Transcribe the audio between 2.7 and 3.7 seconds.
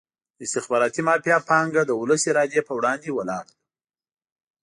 وړاندې ولاړه ده.